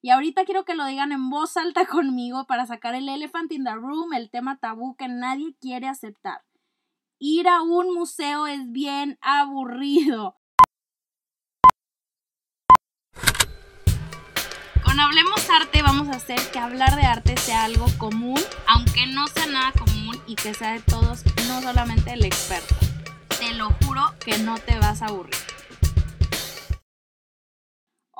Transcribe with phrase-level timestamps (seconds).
[0.00, 3.64] Y ahorita quiero que lo digan en voz alta conmigo para sacar el elephant in
[3.64, 6.42] the room, el tema tabú que nadie quiere aceptar.
[7.18, 10.36] Ir a un museo es bien aburrido.
[14.84, 19.26] Con Hablemos Arte vamos a hacer que hablar de arte sea algo común, aunque no
[19.26, 22.74] sea nada común y que sea de todos, no solamente el experto.
[23.38, 25.47] Te lo juro que no te vas a aburrir.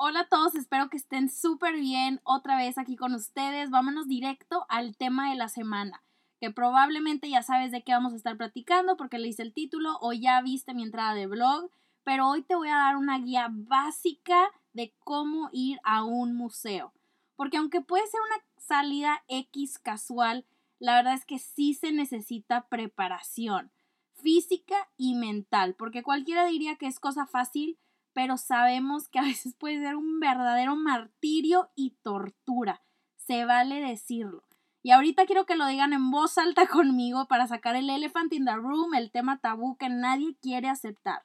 [0.01, 3.69] Hola a todos, espero que estén súper bien otra vez aquí con ustedes.
[3.69, 6.01] Vámonos directo al tema de la semana,
[6.39, 9.97] que probablemente ya sabes de qué vamos a estar platicando porque le hice el título
[9.99, 11.69] o ya viste mi entrada de blog,
[12.05, 16.93] pero hoy te voy a dar una guía básica de cómo ir a un museo.
[17.35, 20.45] Porque aunque puede ser una salida X casual,
[20.79, 23.69] la verdad es que sí se necesita preparación
[24.13, 27.77] física y mental, porque cualquiera diría que es cosa fácil,
[28.19, 32.83] pero sabemos que a veces puede ser un verdadero martirio y tortura.
[33.15, 34.43] Se vale decirlo.
[34.83, 38.43] Y ahorita quiero que lo digan en voz alta conmigo para sacar el elephant in
[38.43, 41.23] the room, el tema tabú que nadie quiere aceptar.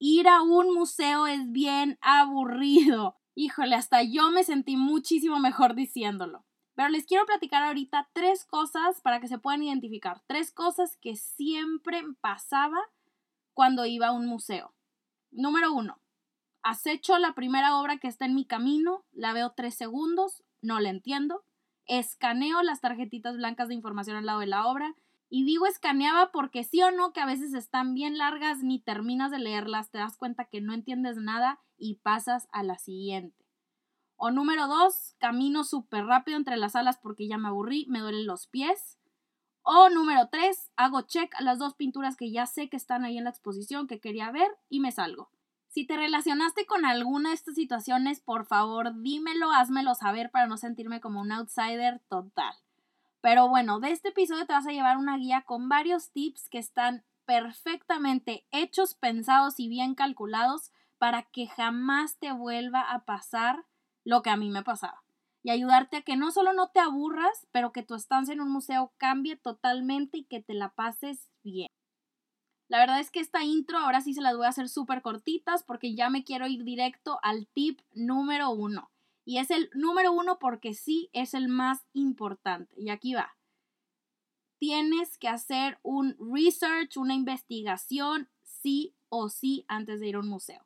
[0.00, 3.16] Ir a un museo es bien aburrido.
[3.36, 6.44] Híjole, hasta yo me sentí muchísimo mejor diciéndolo.
[6.74, 10.20] Pero les quiero platicar ahorita tres cosas para que se puedan identificar.
[10.26, 12.80] Tres cosas que siempre pasaba
[13.54, 14.74] cuando iba a un museo.
[15.30, 16.00] Número uno,
[16.62, 20.90] acecho la primera obra que está en mi camino, la veo tres segundos, no la
[20.90, 21.44] entiendo,
[21.86, 24.94] escaneo las tarjetitas blancas de información al lado de la obra
[25.30, 29.30] y digo escaneaba porque sí o no que a veces están bien largas ni terminas
[29.30, 33.44] de leerlas, te das cuenta que no entiendes nada y pasas a la siguiente.
[34.16, 38.26] O número dos, camino súper rápido entre las salas porque ya me aburrí, me duelen
[38.26, 38.98] los pies.
[39.62, 43.18] O número 3, hago check a las dos pinturas que ya sé que están ahí
[43.18, 45.30] en la exposición que quería ver y me salgo.
[45.68, 50.56] Si te relacionaste con alguna de estas situaciones, por favor dímelo, házmelo saber para no
[50.56, 52.54] sentirme como un outsider total.
[53.20, 56.58] Pero bueno, de este episodio te vas a llevar una guía con varios tips que
[56.58, 63.66] están perfectamente hechos, pensados y bien calculados para que jamás te vuelva a pasar
[64.04, 65.02] lo que a mí me pasaba
[65.42, 68.50] y ayudarte a que no solo no te aburras, pero que tu estancia en un
[68.50, 71.68] museo cambie totalmente y que te la pases bien.
[72.68, 75.62] La verdad es que esta intro ahora sí se las voy a hacer súper cortitas
[75.62, 78.90] porque ya me quiero ir directo al tip número uno.
[79.24, 82.74] Y es el número uno porque sí es el más importante.
[82.78, 83.36] Y aquí va.
[84.58, 90.28] Tienes que hacer un research, una investigación, sí o sí, antes de ir a un
[90.28, 90.64] museo.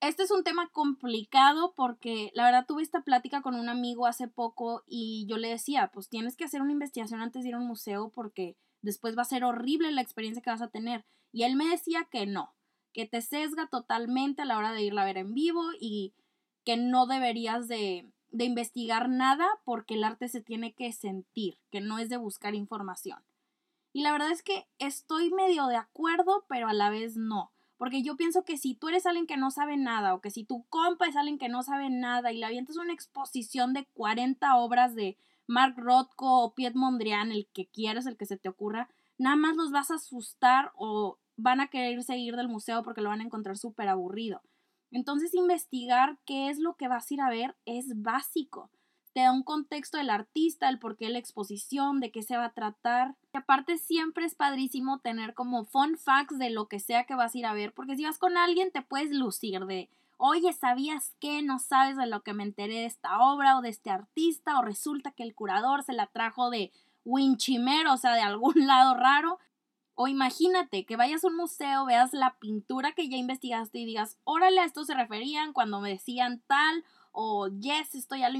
[0.00, 4.28] Este es un tema complicado porque la verdad tuve esta plática con un amigo hace
[4.28, 7.58] poco y yo le decía, pues tienes que hacer una investigación antes de ir a
[7.58, 11.04] un museo porque después va a ser horrible la experiencia que vas a tener.
[11.32, 12.54] Y él me decía que no,
[12.92, 16.14] que te sesga totalmente a la hora de irla a ver en vivo y
[16.64, 21.80] que no deberías de, de investigar nada porque el arte se tiene que sentir, que
[21.80, 23.22] no es de buscar información.
[23.92, 27.52] Y la verdad es que estoy medio de acuerdo, pero a la vez no.
[27.78, 30.44] Porque yo pienso que si tú eres alguien que no sabe nada o que si
[30.44, 34.56] tu compa es alguien que no sabe nada y le avientas una exposición de 40
[34.56, 35.16] obras de
[35.46, 39.56] Mark Rothko o Piet Mondrian, el que quieras, el que se te ocurra, nada más
[39.56, 43.24] los vas a asustar o van a querer seguir del museo porque lo van a
[43.24, 44.40] encontrar súper aburrido.
[44.90, 48.70] Entonces investigar qué es lo que vas a ir a ver es básico
[49.18, 52.46] te da un contexto del artista, el por qué la exposición, de qué se va
[52.46, 53.16] a tratar.
[53.32, 57.34] Y aparte siempre es padrísimo tener como fun facts de lo que sea que vas
[57.34, 61.16] a ir a ver, porque si vas con alguien te puedes lucir de, oye, ¿sabías
[61.18, 64.58] que no sabes de lo que me enteré de esta obra o de este artista?
[64.58, 66.70] O resulta que el curador se la trajo de
[67.04, 69.38] Winchimero, o sea, de algún lado raro.
[69.94, 74.16] O imagínate que vayas a un museo, veas la pintura que ya investigaste y digas,
[74.22, 78.38] órale, a esto se referían cuando me decían tal, o yes, esto ya lo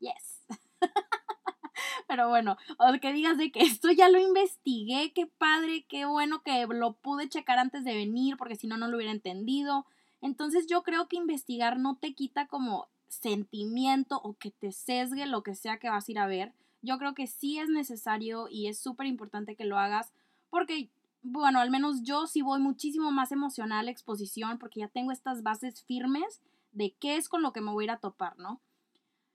[0.00, 0.42] yes.
[2.08, 6.42] Pero bueno, o que digas de que esto ya lo investigué, qué padre, qué bueno
[6.42, 9.86] que lo pude checar antes de venir, porque si no, no lo hubiera entendido.
[10.20, 15.42] Entonces yo creo que investigar no te quita como sentimiento o que te sesgue lo
[15.42, 16.54] que sea que vas a ir a ver.
[16.82, 20.12] Yo creo que sí es necesario y es súper importante que lo hagas
[20.50, 20.90] porque,
[21.22, 25.12] bueno, al menos yo sí voy muchísimo más emocional a la exposición porque ya tengo
[25.12, 26.42] estas bases firmes
[26.72, 28.60] de qué es con lo que me voy a ir a topar, ¿no?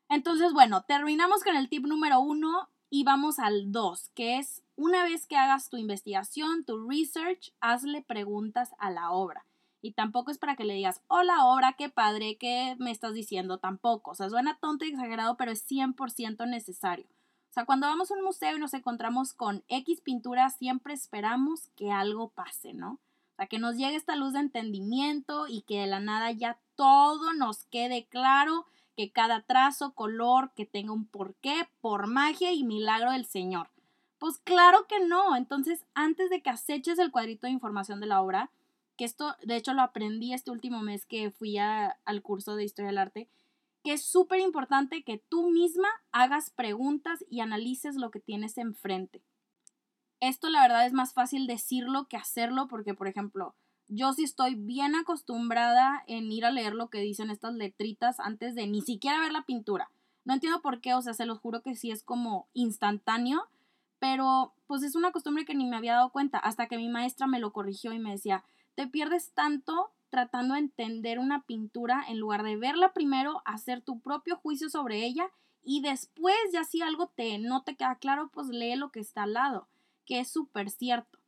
[0.10, 5.04] Entonces, bueno, terminamos con el tip número uno y vamos al dos, que es una
[5.04, 9.46] vez que hagas tu investigación, tu research, hazle preguntas a la obra.
[9.82, 13.58] Y tampoco es para que le digas, hola obra, qué padre, ¿qué me estás diciendo?
[13.58, 14.12] Tampoco.
[14.12, 17.06] O sea, suena tonto y exagerado, pero es 100% necesario.
[17.58, 21.92] Sea, cuando vamos a un museo y nos encontramos con X pintura, siempre esperamos que
[21.92, 23.00] algo pase, ¿no?
[23.32, 26.60] O sea, que nos llegue esta luz de entendimiento y que de la nada ya
[26.76, 32.64] todo nos quede claro que cada trazo, color, que tenga un porqué, por magia y
[32.64, 33.72] milagro del Señor.
[34.20, 35.36] Pues claro que no.
[35.36, 38.52] Entonces, antes de que aceches el cuadrito de información de la obra,
[38.98, 42.90] que esto de hecho lo aprendí este último mes que fui al curso de historia
[42.90, 43.28] del arte,
[43.88, 49.24] que es súper importante que tú misma hagas preguntas y analices lo que tienes enfrente.
[50.20, 53.56] Esto la verdad es más fácil decirlo que hacerlo porque, por ejemplo,
[53.88, 58.56] yo sí estoy bien acostumbrada en ir a leer lo que dicen estas letritas antes
[58.56, 59.90] de ni siquiera ver la pintura.
[60.26, 63.48] No entiendo por qué, o sea, se los juro que sí es como instantáneo,
[64.00, 67.26] pero pues es una costumbre que ni me había dado cuenta hasta que mi maestra
[67.26, 68.44] me lo corrigió y me decía,
[68.76, 74.00] te pierdes tanto tratando de entender una pintura en lugar de verla primero, hacer tu
[74.00, 75.30] propio juicio sobre ella
[75.64, 79.24] y después ya si algo te no te queda claro, pues lee lo que está
[79.24, 79.68] al lado,
[80.06, 81.20] que es súper cierto.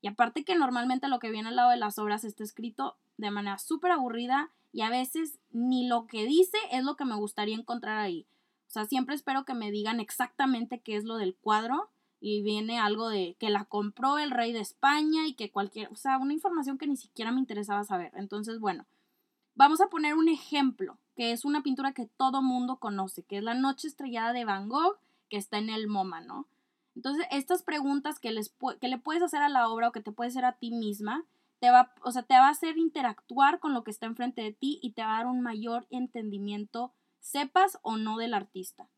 [0.00, 3.30] Y aparte que normalmente lo que viene al lado de las obras está escrito de
[3.30, 7.54] manera súper aburrida y a veces ni lo que dice es lo que me gustaría
[7.54, 8.26] encontrar ahí.
[8.66, 11.90] O sea, siempre espero que me digan exactamente qué es lo del cuadro
[12.26, 15.94] y viene algo de que la compró el rey de España y que cualquier, o
[15.94, 18.12] sea, una información que ni siquiera me interesaba saber.
[18.14, 18.86] Entonces, bueno,
[19.54, 23.44] vamos a poner un ejemplo, que es una pintura que todo mundo conoce, que es
[23.44, 24.96] La Noche Estrellada de Van Gogh,
[25.28, 26.48] que está en el MoMA, ¿no?
[26.96, 30.10] Entonces, estas preguntas que, les, que le puedes hacer a la obra o que te
[30.10, 31.26] puedes hacer a ti misma,
[31.58, 34.54] te va, o sea, te va a hacer interactuar con lo que está enfrente de
[34.54, 38.88] ti y te va a dar un mayor entendimiento, sepas o no del artista.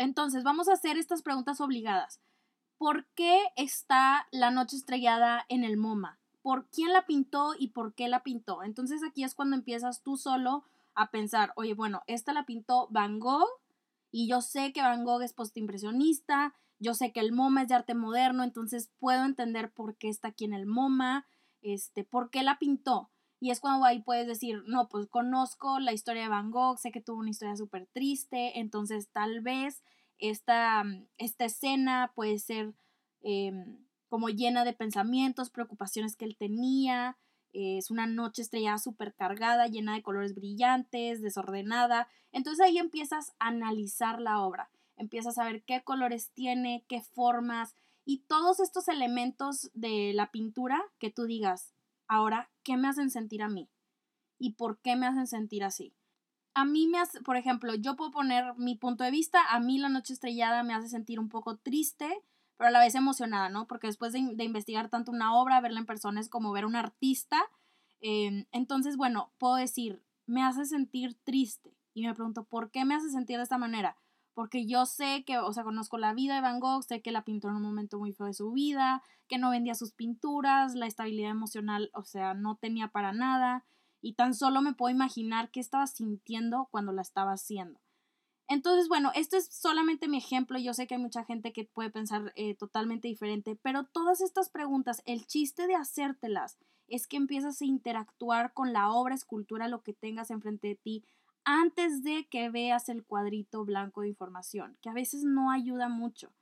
[0.00, 2.22] Entonces, vamos a hacer estas preguntas obligadas.
[2.78, 6.18] ¿Por qué está la noche estrellada en el MoMA?
[6.40, 8.62] ¿Por quién la pintó y por qué la pintó?
[8.62, 10.64] Entonces aquí es cuando empiezas tú solo
[10.94, 13.46] a pensar, oye, bueno, esta la pintó Van Gogh
[14.10, 17.74] y yo sé que Van Gogh es postimpresionista, yo sé que el MoMA es de
[17.74, 21.26] arte moderno, entonces puedo entender por qué está aquí en el MoMA,
[21.60, 23.10] este, por qué la pintó.
[23.40, 26.92] Y es cuando ahí puedes decir, no, pues conozco la historia de Van Gogh, sé
[26.92, 29.82] que tuvo una historia súper triste, entonces tal vez
[30.18, 30.84] esta,
[31.16, 32.74] esta escena puede ser
[33.22, 33.78] em,
[34.08, 37.16] como llena de pensamientos, preocupaciones que él tenía.
[37.52, 42.08] es una noche estrellada súper cargada, llena de colores brillantes, desordenada.
[42.32, 44.70] Entonces ahí empiezas a analizar la obra
[45.00, 50.82] empiezas a ver qué colores tiene, qué formas y todos estos elementos de la pintura
[50.98, 51.72] que tú digas,
[52.10, 53.70] ahora, ¿qué me hacen sentir a mí?
[54.38, 55.94] ¿Y por qué me hacen sentir así?
[56.54, 59.78] A mí me hace, por ejemplo, yo puedo poner mi punto de vista, a mí
[59.78, 62.08] la noche estrellada me hace sentir un poco triste,
[62.56, 63.68] pero a la vez emocionada, ¿no?
[63.68, 66.74] Porque después de, investigar tanto una obra, verla en persona es como ver a un
[66.74, 67.40] artista.
[68.00, 71.76] Em, entonces, bueno, puedo decir, me hace sentir triste.
[71.94, 73.96] Y me pregunto, ¿por qué me hace sentir de esta manera?
[74.40, 77.26] Porque yo sé que, o sea, conozco la vida de Van Gogh, sé que la
[77.26, 80.86] pintó en un momento muy feo de su vida, que no vendía sus pinturas, la
[80.86, 83.66] estabilidad emocional, o sea, no tenía para nada,
[84.00, 87.80] y tan solo me puedo imaginar qué estaba sintiendo cuando la estaba haciendo.
[88.48, 91.90] Entonces, bueno, esto es solamente mi ejemplo, yo sé que hay mucha gente que puede
[91.90, 96.56] pensar eh, totalmente diferente, pero todas estas preguntas, el chiste de hacértelas
[96.88, 101.04] es que empiezas a interactuar con la obra, escultura, lo que tengas enfrente de ti,
[101.50, 106.32] antes de que veas el cuadrito blanco de información, que a veces no ayuda mucho.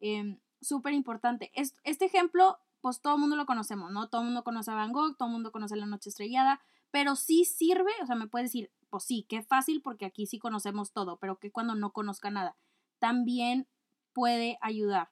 [0.00, 1.52] Em, súper importante.
[1.54, 4.08] Este, ejemplo, pues todo el mundo lo conocemos, ¿no?
[4.08, 6.60] Todo el mundo conoce a Van Gogh, todo el mundo conoce La Noche Estrellada,
[6.90, 10.38] pero sí sirve, o sea, me puedes decir, pues sí, qué fácil porque aquí sí
[10.38, 12.56] conocemos todo, pero que cuando no conozca nada,
[12.98, 13.68] también
[14.12, 15.10] puede ayudar.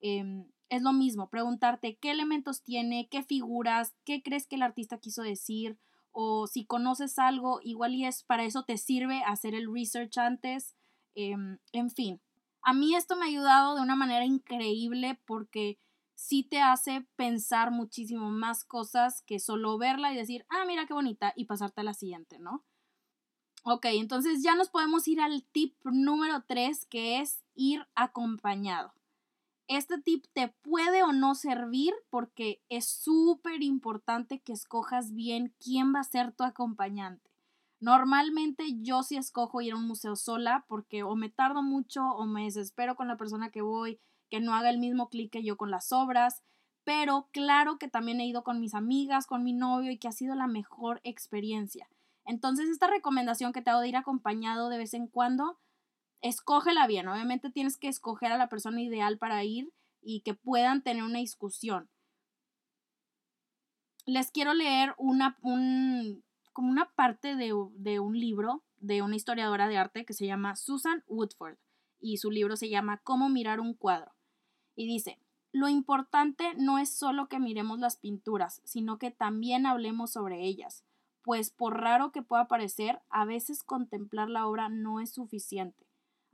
[0.00, 4.98] Em, es lo mismo, preguntarte qué elementos tiene, qué figuras, qué crees que el artista
[4.98, 5.78] quiso decir,
[6.20, 10.74] o si conoces algo, igual y es para eso te sirve hacer el research antes,
[11.14, 12.20] em, en fin.
[12.60, 15.78] A mí esto me ha ayudado de una manera increíble porque
[16.16, 20.92] sí te hace pensar muchísimo más cosas que solo verla y decir, ah, mira qué
[20.92, 22.64] bonita y pasarte a la siguiente, ¿no?
[23.62, 28.92] Ok, entonces ya nos podemos ir al tip número 3 que es ir acompañado.
[29.68, 35.94] Este tip te puede o no servir porque es súper importante que escojas bien quién
[35.94, 37.30] va a ser tu acompañante.
[37.78, 42.26] Normalmente yo sí escojo ir a un museo sola porque o me tardo mucho o
[42.26, 45.58] me desespero con la persona que voy, que no haga el mismo clic que yo
[45.58, 46.42] con las obras,
[46.82, 50.12] pero claro que también he ido con mis amigas, con mi novio y que ha
[50.12, 51.90] sido la mejor experiencia.
[52.24, 55.58] Entonces esta recomendación que te hago de ir acompañado de vez en cuando
[56.22, 57.08] escógela bien.
[57.08, 59.72] Obviamente tienes que escoger a la persona ideal para ir
[60.02, 61.88] y que puedan tener una discusión.
[64.06, 69.76] Les quiero leer una, como una parte de, de un libro de una historiadora de
[69.76, 71.56] arte que se llama Susan Woodford
[72.00, 74.12] y su libro se llama Cómo mirar un cuadro.
[74.76, 75.18] Y dice,
[75.52, 80.84] lo importante no es solo que miremos las pinturas, sino que también hablemos sobre ellas
[81.28, 85.86] pues por raro que pueda parecer, a veces contemplar la obra no es suficiente.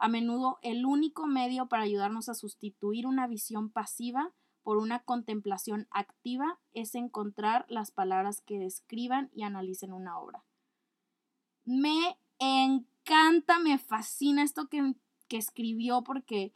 [0.05, 5.89] A menudo el único medio para ayudarnos a sustituir una visión pasiva por una contemplación
[5.91, 10.45] activa es encontrar las palabras que describan y analicen una obra.
[11.65, 14.95] Me encanta, me fascina esto que,
[15.27, 16.53] que escribió porque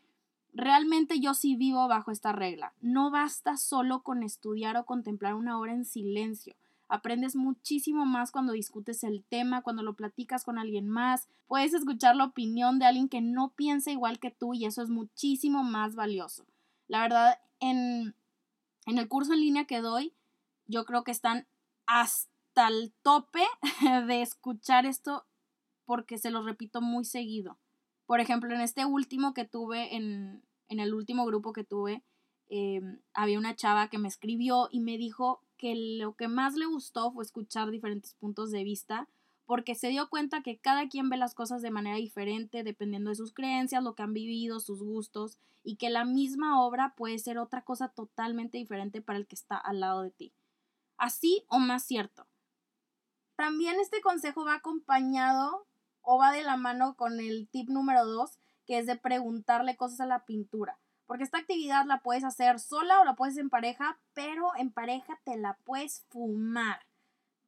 [0.53, 2.75] realmente yo sí vivo bajo esta regla.
[2.83, 6.55] No basta solo con estudiar o contemplar una obra en silencio.
[6.89, 11.29] Aprendes muchísimo más cuando discutes el tema, cuando lo platicas con alguien más.
[11.47, 14.89] Puedes escuchar la opinión de alguien que no piensa igual que tú y eso es
[14.89, 16.47] muchísimo más valioso.
[16.87, 18.15] La verdad, en,
[18.87, 20.15] en el curso en línea que doy,
[20.67, 21.47] yo creo que están
[21.87, 23.43] hasta el tope
[24.07, 25.27] de escuchar esto
[25.85, 27.59] porque se lo repito muy seguido.
[28.07, 32.03] Por ejemplo, en este último que tuve, en, en el último grupo que tuve,
[32.49, 36.67] em, había una chava que me escribió y me dijo que lo que más le
[36.67, 39.09] gustó fue escuchar diferentes puntos de vista,
[39.45, 43.17] porque se dio cuenta que cada quien ve las cosas de manera diferente, dependiendo de
[43.17, 47.39] sus creencias, lo que han vivido, sus gustos, y que la misma obra puede ser
[47.39, 50.33] otra cosa totalmente diferente para el que está al lado de ti.
[50.97, 52.27] Así o más cierto.
[53.37, 55.67] También este consejo va acompañado
[56.03, 60.01] o va de la mano con el tip número dos, que es de preguntarle cosas
[60.01, 60.79] a la pintura.
[61.09, 65.19] Porque esta actividad la puedes hacer sola o la puedes en pareja, pero en pareja
[65.25, 66.81] te la puedes fumar.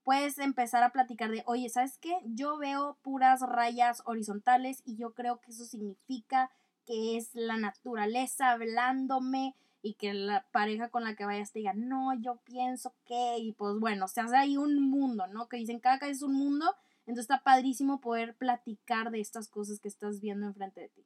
[0.03, 2.17] Puedes empezar a platicar de, oye, ¿sabes qué?
[2.25, 6.51] Yo veo puras rayas horizontales y yo creo que eso significa
[6.87, 11.75] que es la naturaleza hablándome y que la pareja con la que vayas te diga,
[11.75, 15.51] no, yo pienso que, y pues bueno, se hace ahí un mundo, ¿no?
[15.51, 19.81] Que dicen, cada casa es un mundo, entonces está padrísimo poder platicar de estas cosas
[19.81, 21.05] que estás viendo enfrente de ti.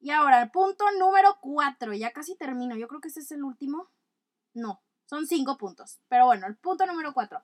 [0.00, 3.42] Y ahora, el punto número cuatro, ya casi termino, yo creo que ese es el
[3.42, 3.88] último.
[4.54, 6.00] No, son cinco puntos.
[6.08, 7.42] Pero bueno, el punto número cuatro.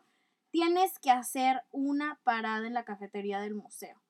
[0.50, 4.00] Tienes que hacer una parada en la cafetería del museo.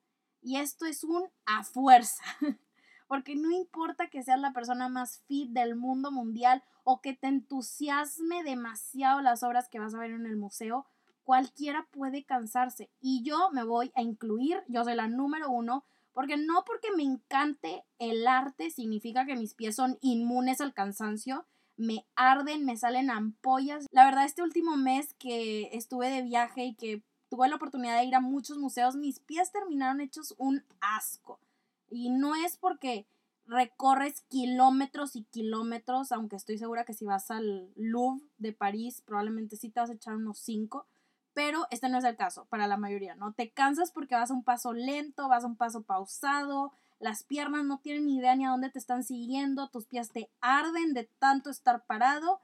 [0.41, 2.23] Y esto es un a fuerza.
[3.07, 7.27] Porque no importa que seas la persona más fit del mundo mundial o que te
[7.27, 10.85] entusiasme demasiado las obras que vas a ver en el museo,
[11.23, 12.91] cualquiera puede cansarse.
[13.01, 15.83] Y yo me voy a incluir, yo soy la número uno,
[16.15, 21.45] porque no porque me encante el arte significa que mis pies son inmunes al cansancio,
[21.75, 23.85] me arden, me salen ampollas.
[23.91, 28.05] La verdad, este último mes que estuve de viaje y que tuve la oportunidad de
[28.05, 31.37] ir a muchos museos, mis pies terminaron hechos un asco.
[31.91, 33.05] Y no es porque
[33.45, 39.57] recorres kilómetros y kilómetros, aunque estoy segura que si vas al Louvre de París, probablemente
[39.57, 40.87] sí te vas a echar unos cinco
[41.35, 43.33] pero este no es el caso para la mayoría, ¿no?
[43.33, 47.65] Te cansas porque vas a un paso lento, vas a un paso pausado, las piernas
[47.65, 51.03] no tienen ni idea ni a dónde te están siguiendo, tus pies te arden de
[51.19, 52.39] tanto estar parado,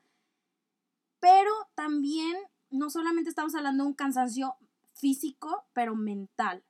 [1.22, 2.36] pero también
[2.70, 4.58] no solamente estamos hablando de un cansancio
[4.94, 6.62] físico, pero mental.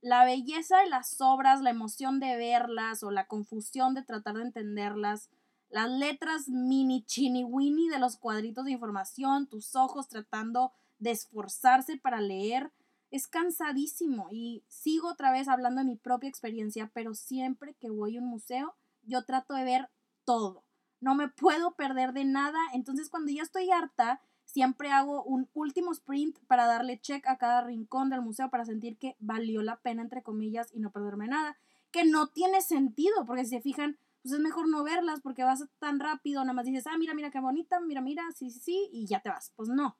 [0.00, 4.42] La belleza de las obras, la emoción de verlas o la confusión de tratar de
[4.42, 5.30] entenderlas,
[5.70, 11.96] las letras mini chini winnie de los cuadritos de información, tus ojos tratando de esforzarse
[11.96, 12.72] para leer,
[13.10, 18.16] es cansadísimo y sigo otra vez hablando de mi propia experiencia, pero siempre que voy
[18.16, 19.90] a un museo, yo trato de ver
[20.24, 20.64] todo.
[21.00, 25.92] No me puedo perder de nada, entonces cuando ya estoy harta, siempre hago un último
[25.92, 30.02] sprint para darle check a cada rincón del museo para sentir que valió la pena,
[30.02, 31.56] entre comillas, y no perderme nada.
[31.90, 35.64] Que no tiene sentido, porque si se fijan, pues es mejor no verlas porque vas
[35.78, 38.90] tan rápido, nada más dices, ah, mira, mira qué bonita, mira, mira, sí, sí, sí,
[38.92, 39.52] y ya te vas.
[39.54, 39.96] Pues no.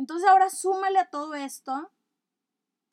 [0.00, 1.90] Entonces ahora súmale a todo esto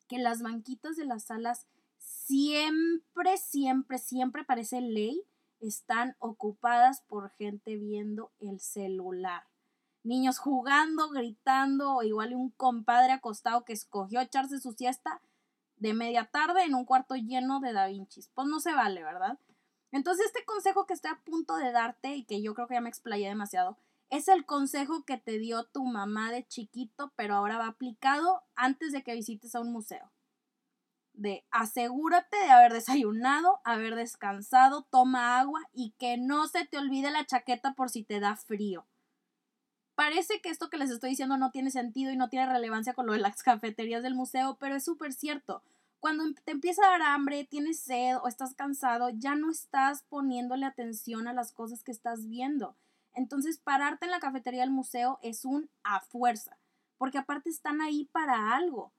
[0.08, 5.22] que las banquitas de las salas siempre, siempre, siempre parece ley,
[5.58, 9.44] están ocupadas por gente viendo el celular.
[10.02, 15.22] Niños jugando, gritando, o igual un compadre acostado que escogió echarse su siesta
[15.78, 18.20] de media tarde en un cuarto lleno de Da Vinci.
[18.34, 19.38] Pues no se vale, ¿verdad?
[19.92, 22.82] Entonces este consejo que estoy a punto de darte y que yo creo que ya
[22.82, 23.78] me explayé demasiado,
[24.10, 28.92] es el consejo que te dio tu mamá de chiquito, pero ahora va aplicado antes
[28.92, 30.10] de que visites a un museo.
[31.12, 37.10] De asegúrate de haber desayunado, haber descansado, toma agua y que no se te olvide
[37.10, 38.86] la chaqueta por si te da frío.
[39.94, 43.06] Parece que esto que les estoy diciendo no tiene sentido y no tiene relevancia con
[43.06, 45.62] lo de las cafeterías del museo, pero es súper cierto.
[46.00, 50.64] Cuando te empieza a dar hambre, tienes sed o estás cansado, ya no estás poniéndole
[50.64, 52.76] atención a las cosas que estás viendo
[53.18, 56.56] entonces, pararte en la cafetería del museo es un a fuerza,
[56.98, 58.92] porque aparte están ahí para algo.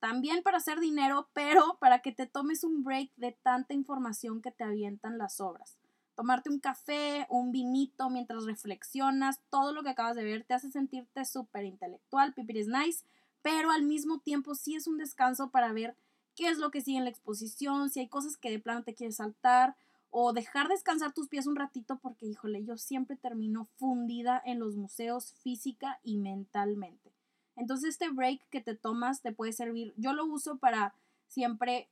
[0.00, 4.50] También para hacer dinero, pero para que te tomes un break de tanta información que
[4.50, 5.78] te avientan las obras.
[6.16, 10.72] Tomarte un café, un vinito mientras reflexionas, todo lo que acabas de ver te hace
[10.72, 13.04] sentirte súper intelectual, pipiris nice,
[13.40, 15.96] pero al mismo tiempo sí es un descanso para ver
[16.34, 18.94] qué es lo que sigue en la exposición, si hay cosas que de plano te
[18.94, 19.76] quieres saltar
[20.10, 24.76] o dejar descansar tus pies un ratito porque, híjole, yo siempre termino fundida en los
[24.76, 27.12] museos física y mentalmente.
[27.56, 29.92] Entonces este break que te tomas te puede servir.
[29.96, 30.94] Yo lo uso para
[31.26, 31.88] siempre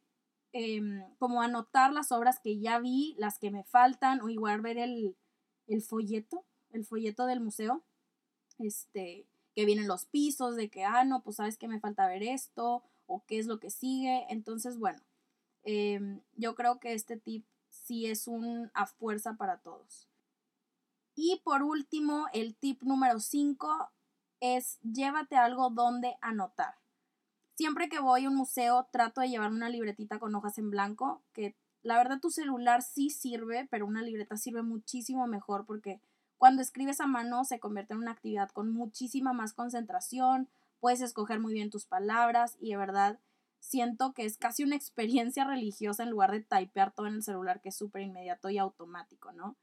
[0.52, 4.78] em, como anotar las obras que ya vi, las que me faltan o igual ver
[4.78, 5.16] el,
[5.66, 7.82] el folleto, el folleto del museo,
[8.58, 12.22] este, que vienen los pisos, de que, ah, no, pues sabes que me falta ver
[12.22, 14.24] esto o qué es lo que sigue.
[14.30, 15.00] Entonces, bueno,
[15.64, 17.44] em, yo creo que este tip
[17.86, 20.08] sí es un a fuerza para todos.
[21.14, 23.90] Y por último, el tip número 5
[24.40, 26.74] es llévate algo donde anotar.
[27.54, 31.22] Siempre que voy a un museo trato de llevar una libretita con hojas en blanco,
[31.32, 36.00] que la verdad tu celular sí sirve, pero una libreta sirve muchísimo mejor porque
[36.36, 40.48] cuando escribes a mano se convierte en una actividad con muchísima más concentración,
[40.80, 43.18] puedes escoger muy bien tus palabras y de verdad
[43.60, 47.60] siento que es casi una experiencia religiosa en lugar de typear todo en el celular
[47.60, 49.56] que es súper inmediato y automático, ¿no?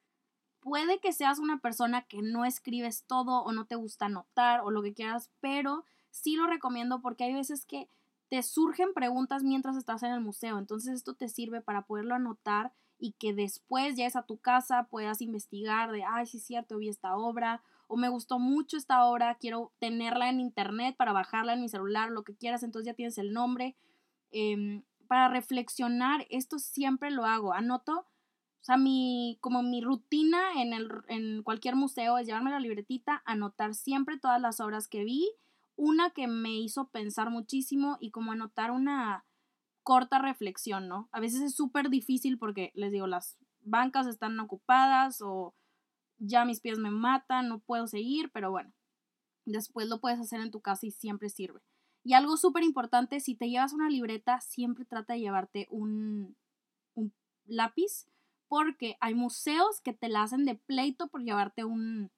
[0.60, 4.72] Puede que seas una persona que no escribes todo o no te gusta anotar o
[4.72, 7.90] lo que quieras, pero sí lo recomiendo porque hay veces que
[8.30, 12.74] te surgen preguntas mientras estás en el museo, entonces esto te sirve para poderlo anotar
[12.98, 16.90] y que después llegues a tu casa puedas investigar de, ay, sí es cierto, vi
[16.90, 21.62] esta obra o me gustó mucho esta obra, quiero tenerla en internet para bajarla en
[21.62, 23.76] mi celular, lo que quieras, entonces ya tienes el nombre.
[24.32, 28.08] Em, para reflexionar, esto siempre lo hago, anoto
[28.64, 33.22] o sea, mi, como mi rutina en, el, en cualquier museo es llevarme la libretita,
[33.26, 35.30] anotar siempre todas las obras que vi,
[35.76, 39.26] una que me hizo pensar muchísimo y como anotar una
[39.84, 41.10] corta reflexión, ¿no?
[41.12, 45.54] A veces es súper difícil porque, les digo, las bancas están ocupadas o
[46.18, 48.74] ya mis pies me matan, no puedo seguir, pero bueno,
[49.46, 51.62] después lo puedes hacer en tu casa y siempre sirve.
[52.04, 56.36] Y algo súper importante, si te llevas una libreta, siempre trata de llevarte un,
[56.96, 57.14] un
[57.46, 58.08] lápiz
[58.48, 62.12] porque hay museos que te la hacen de pleito por llevarte un,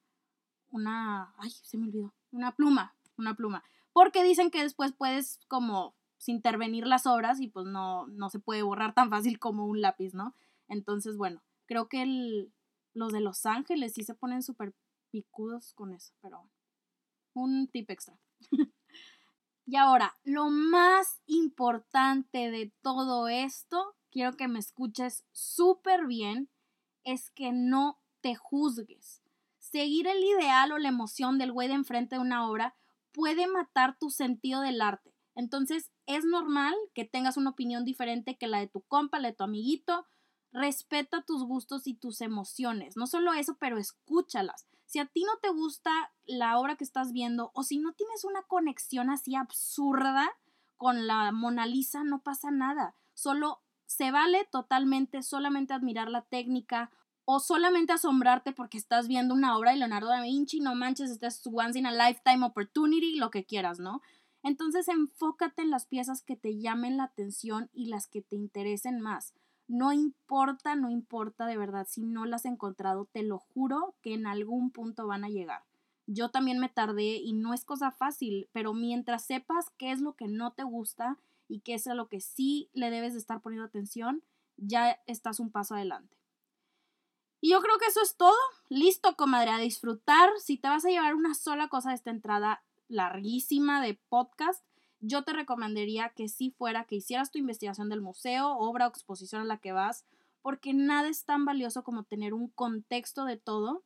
[0.70, 5.95] una, ay, se me olvidó, una pluma, una pluma, porque dicen que después puedes como
[6.26, 10.14] intervenir las obras y pues no, no se puede borrar tan fácil como un lápiz,
[10.14, 10.34] ¿no?
[10.68, 12.52] Entonces, bueno, creo que el,
[12.94, 14.74] los de Los Ángeles sí se ponen súper
[15.10, 16.48] picudos con eso, pero
[17.34, 18.18] un tip extra.
[19.66, 26.48] y ahora, lo más importante de todo esto quiero que me escuches súper bien,
[27.04, 29.22] es que no te juzgues.
[29.58, 32.74] Seguir el ideal o la emoción del güey de enfrente de una obra
[33.12, 35.14] puede matar tu sentido del arte.
[35.34, 39.34] Entonces es normal que tengas una opinión diferente que la de tu compa, la de
[39.34, 40.06] tu amiguito.
[40.52, 42.96] Respeta tus gustos y tus emociones.
[42.96, 44.66] No solo eso, pero escúchalas.
[44.86, 48.24] Si a ti no te gusta la obra que estás viendo o si no tienes
[48.24, 50.30] una conexión así absurda
[50.76, 52.94] con la Mona Lisa, no pasa nada.
[53.12, 56.90] Solo se vale totalmente solamente admirar la técnica
[57.24, 61.26] o solamente asombrarte porque estás viendo una obra de Leonardo da Vinci, no manches, este
[61.26, 64.00] es once in a lifetime opportunity, lo que quieras, ¿no?
[64.42, 69.00] Entonces enfócate en las piezas que te llamen la atención y las que te interesen
[69.00, 69.34] más.
[69.68, 74.14] No importa, no importa de verdad si no las has encontrado, te lo juro que
[74.14, 75.64] en algún punto van a llegar.
[76.06, 80.14] Yo también me tardé y no es cosa fácil, pero mientras sepas qué es lo
[80.14, 81.18] que no te gusta
[81.48, 84.22] y que es a lo que sí le debes de estar poniendo atención,
[84.56, 86.16] ya estás un paso adelante.
[87.40, 88.36] Y yo creo que eso es todo.
[88.68, 90.30] Listo, comadre, a disfrutar.
[90.38, 94.64] Si te vas a llevar una sola cosa de esta entrada larguísima de podcast,
[95.00, 99.42] yo te recomendaría que si fuera que hicieras tu investigación del museo, obra o exposición
[99.42, 100.04] a la que vas,
[100.42, 103.84] porque nada es tan valioso como tener un contexto de todo.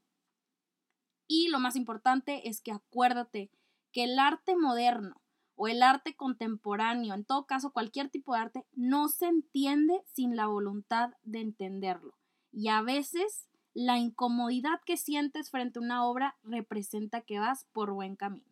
[1.26, 3.50] Y lo más importante es que acuérdate
[3.92, 5.20] que el arte moderno
[5.56, 10.36] o el arte contemporáneo, en todo caso cualquier tipo de arte, no se entiende sin
[10.36, 12.14] la voluntad de entenderlo.
[12.52, 17.92] Y a veces la incomodidad que sientes frente a una obra representa que vas por
[17.92, 18.49] buen camino.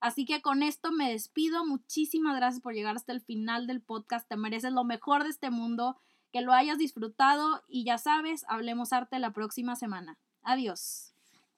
[0.00, 1.64] Así que con esto me despido.
[1.66, 4.28] Muchísimas gracias por llegar hasta el final del podcast.
[4.28, 5.96] Te mereces lo mejor de este mundo.
[6.32, 10.18] Que lo hayas disfrutado y ya sabes, hablemos arte la próxima semana.
[10.42, 11.07] Adiós.